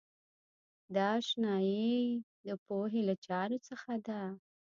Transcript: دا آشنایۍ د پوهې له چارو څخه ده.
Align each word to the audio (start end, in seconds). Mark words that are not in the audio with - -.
دا 0.95 1.03
آشنایۍ 1.19 1.93
د 2.47 2.49
پوهې 2.65 3.01
له 3.07 3.15
چارو 3.25 3.57
څخه 3.67 3.93
ده. 4.07 4.21